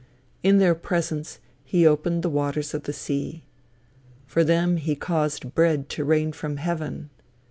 In 0.41 0.57
their 0.57 0.73
presence 0.73 1.37
he 1.63 1.85
opened 1.85 2.23
the 2.23 2.29
waters 2.31 2.73
of 2.73 2.85
the 2.85 2.91
sea. 2.91 3.43
For 4.25 4.43
them 4.43 4.77
he 4.77 4.95
caused 4.95 5.53
bread 5.53 5.89
to 5.89 6.03
rain 6.03 6.31
from 6.31 6.57
heaven. 6.57 7.11